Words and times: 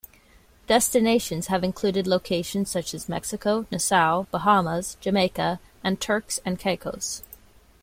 Destinations 0.65 1.45
have 1.45 1.63
included 1.63 2.07
locations 2.07 2.71
such 2.71 2.95
as 2.95 3.07
Mexico, 3.07 3.67
Nassau, 3.71 4.25
Bahamas, 4.31 4.97
Jamaica, 4.99 5.59
and 5.83 6.01
Turks 6.01 6.39
and 6.43 6.57
Caicos. 6.57 7.21